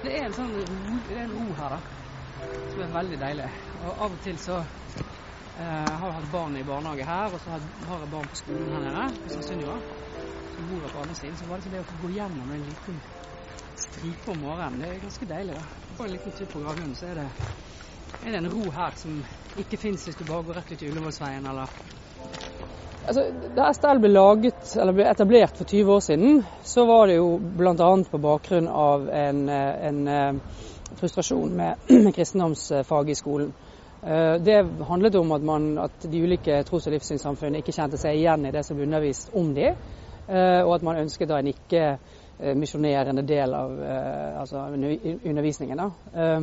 det 0.00 0.12
er 0.16 0.26
en 0.26 0.32
sånn 0.36 0.54
ro, 0.56 0.98
det 1.04 1.16
er 1.16 1.26
en 1.26 1.34
ro 1.36 1.50
her, 1.58 1.74
da. 1.76 1.80
Som 2.72 2.84
er 2.86 2.92
veldig 2.94 3.18
deilig. 3.20 3.48
Og 3.76 3.88
av 4.06 4.14
og 4.14 4.20
til 4.24 4.38
så 4.40 4.56
eh, 4.60 5.60
Jeg 5.60 6.12
hatt 6.16 6.30
barn 6.32 6.56
i 6.56 6.64
barnehage 6.64 7.04
her, 7.04 7.34
og 7.34 7.42
så 7.42 7.52
har 7.52 8.04
jeg 8.04 8.12
barn 8.14 8.30
på 8.30 8.38
skolen 8.40 8.70
her 8.72 8.86
nede 8.86 9.08
på 9.26 9.42
Sunniva. 9.44 9.76
Som 10.54 10.70
bor 10.70 10.86
på 10.88 11.02
andre 11.02 11.18
siden. 11.18 11.36
Så 11.36 11.48
var 11.50 11.60
det 11.60 11.74
det 11.74 11.82
å 11.82 11.88
få 11.90 11.98
gå 12.00 12.12
gjennom 12.14 12.48
en 12.54 12.64
liten 12.64 13.02
stripe 13.80 14.32
om 14.32 14.40
morgenen, 14.40 14.80
det 14.80 14.88
er 14.88 15.04
ganske 15.04 15.28
deilig. 15.28 15.58
da. 15.58 15.94
På 15.96 16.06
en 16.06 16.14
liten 16.14 16.32
tur 16.36 16.48
på 16.52 16.64
gravhunden, 16.64 16.96
så 16.96 17.10
er 17.10 17.20
det, 17.20 17.28
er 18.24 18.32
det 18.32 18.40
en 18.40 18.52
ro 18.52 18.70
her 18.72 18.96
som 19.00 19.20
ikke 19.60 19.80
fins 19.80 20.08
hvis 20.08 20.16
du 20.16 20.24
bare 20.28 20.46
går 20.48 20.60
rett 20.60 20.72
ut 20.72 20.82
i 20.84 20.90
Ullevålsveien 20.90 21.48
eller 21.52 21.78
Altså, 23.08 23.24
da 23.56 23.70
STL 23.72 24.00
ble 24.02 24.10
laget, 24.12 24.74
ble 24.94 25.06
etablert 25.08 25.56
for 25.56 25.68
20 25.68 25.92
år 25.94 26.02
siden, 26.04 26.42
så 26.62 26.84
var 26.86 27.08
det 27.08 27.16
jo 27.16 27.38
bl.a. 27.40 27.90
på 28.10 28.20
bakgrunn 28.20 28.68
av 28.68 29.08
en, 29.08 29.48
en 29.48 30.40
frustrasjon 31.00 31.54
med, 31.56 31.86
med 32.04 32.14
kristendomsfaget 32.14 33.14
i 33.14 33.18
skolen. 33.18 33.52
Det 34.44 34.58
handlet 34.88 35.16
om 35.20 35.32
at, 35.32 35.42
man, 35.44 35.66
at 35.78 36.06
de 36.08 36.22
ulike 36.24 36.62
tros- 36.68 36.86
og 36.88 36.94
livssynssamfunn 36.94 37.58
ikke 37.58 37.74
kjente 37.76 38.00
seg 38.00 38.16
igjen 38.16 38.46
i 38.48 38.52
det 38.54 38.64
som 38.64 38.78
ble 38.78 38.86
undervist 38.88 39.32
om 39.36 39.50
dem, 39.56 39.76
og 40.30 40.74
at 40.76 40.84
man 40.86 41.00
ønsket 41.02 41.28
da 41.28 41.40
en 41.40 41.50
ikke-misjonerende 41.50 43.24
del 43.28 43.56
av 43.56 43.74
altså 44.44 44.68
undervisningen. 44.70 45.82
Da. 45.82 46.36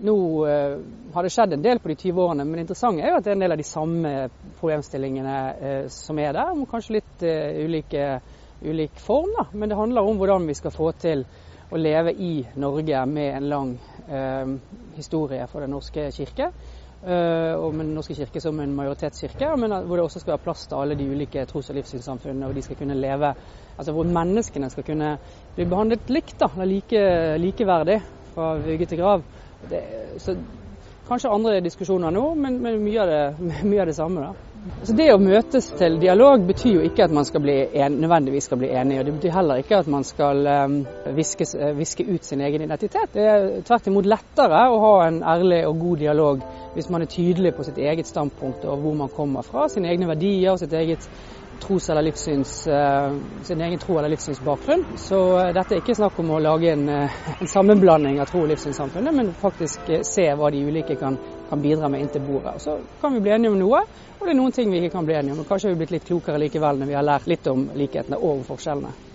Nå 0.00 0.46
eh, 0.46 0.78
har 1.14 1.22
det 1.22 1.30
skjedd 1.30 1.52
en 1.52 1.62
del 1.62 1.78
på 1.78 1.90
de 1.90 1.96
20 2.00 2.20
årene, 2.22 2.44
men 2.44 2.56
det 2.56 2.64
interessante 2.64 3.04
er 3.04 3.12
jo 3.12 3.18
at 3.18 3.26
det 3.26 3.32
er 3.32 3.36
en 3.36 3.44
del 3.44 3.52
av 3.52 3.60
de 3.60 3.66
samme 3.68 4.12
problemstillingene 4.60 5.38
eh, 5.52 5.82
som 5.92 6.18
er 6.18 6.32
der. 6.32 6.52
om 6.54 6.64
Kanskje 6.68 6.96
litt 6.96 7.24
eh, 7.28 7.60
ulike, 7.66 8.06
ulik 8.64 9.02
form, 9.02 9.34
da. 9.36 9.46
men 9.52 9.68
det 9.68 9.76
handler 9.76 10.08
om 10.08 10.20
hvordan 10.20 10.48
vi 10.48 10.56
skal 10.56 10.72
få 10.72 10.92
til 10.96 11.26
å 11.72 11.80
leve 11.80 12.12
i 12.12 12.34
Norge 12.60 13.04
med 13.08 13.28
en 13.32 13.48
lang 13.48 13.68
historie 14.92 15.46
for 15.48 15.64
Den 15.64 15.72
norske 15.72 16.10
kirke. 16.12 16.50
og 17.02 17.74
med 17.74 17.86
Den 17.86 17.94
norske 17.96 18.14
kirke 18.14 18.42
som 18.44 18.60
en 18.60 18.74
majoritetskirke, 18.76 19.48
men 19.56 19.72
hvor 19.86 19.96
det 19.96 20.04
også 20.04 20.20
skal 20.20 20.34
være 20.34 20.44
plass 20.44 20.66
til 20.66 20.76
alle 20.76 20.98
de 21.00 21.08
ulike 21.08 21.46
tros- 21.48 21.70
og 21.70 21.78
livssynssamfunnene, 21.78 22.46
og 22.46 22.54
de 22.54 22.62
skal 22.62 22.76
kunne 22.76 22.98
leve 23.00 23.32
Altså 23.78 23.92
hvor 23.92 24.04
menneskene 24.04 24.68
skal 24.70 24.84
kunne 24.84 25.14
bli 25.56 25.64
behandlet 25.64 26.10
likt, 26.12 26.36
da, 26.40 26.50
like, 26.68 27.04
likeverdig 27.40 28.02
fra 28.34 28.52
vugge 28.60 28.86
til 28.86 29.00
grav. 29.00 29.24
Det, 29.70 29.82
så 30.18 30.36
Kanskje 31.02 31.30
andre 31.34 31.58
diskusjoner 31.60 32.12
nå, 32.14 32.22
men, 32.38 32.60
men 32.62 32.76
mye, 32.80 33.02
av 33.02 33.10
det, 33.10 33.46
mye, 33.68 33.80
av 33.82 33.88
det, 33.90 33.94
samme. 33.96 34.22
da. 34.22 34.68
Så 34.86 34.94
Det 34.94 35.08
å 35.10 35.18
møtes 35.18 35.66
til 35.74 35.96
dialog 36.00 36.44
betyr 36.46 36.76
jo 36.76 36.84
ikke 36.86 37.08
at 37.08 37.14
man 37.14 37.26
skal 37.26 37.42
bli 37.42 37.56
en, 37.82 37.96
nødvendigvis 38.04 38.46
skal 38.46 38.60
bli 38.60 38.70
enig. 38.70 39.00
og 39.00 39.08
Det 39.08 39.14
betyr 39.16 39.34
heller 39.34 39.64
ikke 39.64 39.80
at 39.82 39.90
man 39.90 40.06
skal 40.06 40.46
um, 40.46 40.76
viske, 41.16 41.48
viske, 41.74 42.06
ut 42.06 42.28
sin 42.28 42.44
egen 42.46 42.64
identitet. 42.68 43.10
Det 43.16 43.26
er 43.32 43.48
tvert 43.66 43.90
imot 43.90 44.06
lettere 44.06 44.62
å 44.70 44.78
ha 44.84 44.94
en 45.08 45.20
ærlig 45.34 45.64
og 45.66 45.82
god 45.82 46.04
dialog 46.06 46.46
hvis 46.76 46.88
man 46.94 47.02
er 47.02 47.10
tydelig 47.10 47.52
på 47.58 47.66
sitt 47.66 47.82
eget 47.82 48.08
standpunkt 48.08 48.62
og 48.64 48.86
hvor 48.86 48.94
man 49.02 49.10
kommer 49.12 49.44
fra, 49.44 49.66
sine 49.68 49.90
egne 49.90 50.08
verdier 50.08 50.54
og 50.54 50.62
sitt 50.62 50.72
eget 50.78 51.10
tros- 51.62 51.88
eller 51.90 52.02
livssyns, 52.02 52.52
uh, 52.66 53.14
sin 53.46 53.60
egen 53.60 53.78
tro- 53.78 53.98
eller 53.98 54.12
livssynsbakgrunn. 54.12 54.84
Så 54.96 55.20
uh, 55.38 55.52
dette 55.54 55.76
er 55.76 55.82
ikke 55.82 55.96
snakk 55.98 56.18
om 56.22 56.34
å 56.34 56.40
lage 56.42 56.72
en, 56.72 56.88
uh, 56.88 57.20
en 57.38 57.52
sammenblanding 57.54 58.20
av 58.22 58.30
tro- 58.30 58.42
og 58.42 58.50
livssynssamfunnet, 58.52 59.14
men 59.14 59.32
faktisk 59.38 59.92
se 60.08 60.26
hva 60.38 60.50
de 60.52 60.64
ulike 60.66 60.98
kan, 61.00 61.18
kan 61.50 61.62
bidra 61.62 61.88
med 61.92 62.04
inntil 62.04 62.26
bordet. 62.26 62.58
Så 62.64 62.78
kan 63.00 63.14
vi 63.14 63.22
bli 63.24 63.36
enige 63.36 63.54
om 63.54 63.62
noe, 63.62 63.84
og 64.18 64.26
det 64.26 64.34
er 64.34 64.40
noen 64.42 64.58
ting 64.58 64.72
vi 64.72 64.82
ikke 64.82 64.96
kan 64.98 65.08
bli 65.08 65.18
enige 65.20 65.36
om. 65.36 65.44
Og 65.44 65.48
kanskje 65.50 65.72
vi 65.72 65.80
blitt 65.84 65.96
litt 65.98 66.10
klokere 66.10 66.42
likevel 66.42 66.82
når 66.82 66.92
vi 66.92 66.98
har 66.98 67.06
lært 67.06 67.30
litt 67.30 67.48
om 67.52 67.70
likhetene 67.78 68.18
og 68.18 68.44
forskjellene. 68.50 69.11